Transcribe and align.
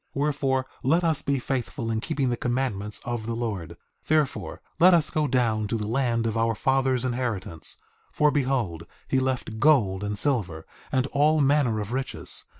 3:16 0.15 0.21
Wherefore, 0.25 0.65
let 0.81 1.03
us 1.03 1.21
be 1.21 1.37
faithful 1.37 1.91
in 1.91 2.01
keeping 2.01 2.29
the 2.31 2.35
commandments 2.35 3.01
of 3.05 3.27
the 3.27 3.35
Lord; 3.35 3.77
therefore 4.07 4.59
let 4.79 4.95
us 4.95 5.11
go 5.11 5.27
down 5.27 5.67
to 5.67 5.77
the 5.77 5.85
land 5.85 6.25
of 6.25 6.35
our 6.35 6.55
father's 6.55 7.05
inheritance, 7.05 7.77
for 8.11 8.31
behold 8.31 8.87
he 9.07 9.19
left 9.19 9.59
gold 9.59 10.03
and 10.03 10.17
silver, 10.17 10.65
and 10.91 11.05
all 11.11 11.39
manner 11.39 11.79
of 11.79 11.91
riches. 11.91 12.45